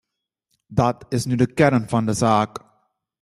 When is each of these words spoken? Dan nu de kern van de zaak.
Dan 0.77 0.95
nu 1.25 1.35
de 1.35 1.53
kern 1.53 1.89
van 1.89 2.05
de 2.05 2.13
zaak. 2.13 2.59